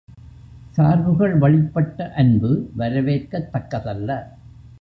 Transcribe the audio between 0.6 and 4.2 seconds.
சார்புகள் வழிப்பட்ட அன்பு, வரவேற்கத் தக்கதல்ல.